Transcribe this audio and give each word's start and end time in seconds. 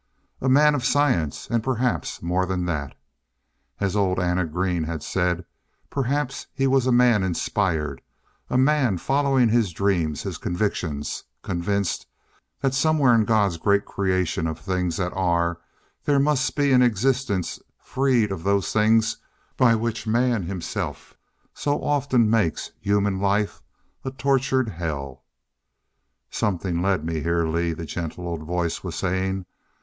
A 0.41 0.49
man 0.49 0.73
of 0.73 0.83
science; 0.83 1.47
and 1.51 1.63
perhaps 1.63 2.23
more 2.23 2.47
than 2.47 2.65
that. 2.65 2.97
As 3.79 3.95
old 3.95 4.19
Anna 4.19 4.45
Green 4.47 4.85
had 4.85 5.03
said, 5.03 5.45
perhaps 5.91 6.47
he 6.55 6.65
was 6.65 6.87
a 6.87 6.91
man 6.91 7.21
inspired 7.21 8.01
a 8.49 8.57
man, 8.57 8.97
following 8.97 9.49
his 9.49 9.71
dreams, 9.71 10.23
his 10.23 10.39
convictions, 10.39 11.25
convinced 11.43 12.07
that 12.61 12.73
somewhere 12.73 13.13
in 13.13 13.25
God's 13.25 13.57
great 13.57 13.85
creation 13.85 14.47
of 14.47 14.57
things 14.57 14.97
that 14.97 15.13
are, 15.13 15.59
there 16.05 16.17
must 16.17 16.55
be 16.55 16.71
an 16.71 16.81
existence 16.81 17.59
freed 17.77 18.31
of 18.31 18.41
those 18.43 18.73
things 18.73 19.17
by 19.55 19.75
which 19.75 20.07
Man 20.07 20.41
himself 20.41 21.13
so 21.53 21.79
often 21.83 22.27
makes 22.27 22.71
human 22.81 23.19
life 23.19 23.61
a 24.03 24.09
tortured 24.09 24.67
hell. 24.69 25.21
"And 26.29 26.35
Something 26.37 26.81
led 26.81 27.05
me 27.05 27.21
here, 27.21 27.45
Lee," 27.45 27.73
the 27.73 27.85
gentle 27.85 28.27
old 28.27 28.41
voice 28.41 28.83
was 28.83 28.95
saying. 28.95 29.45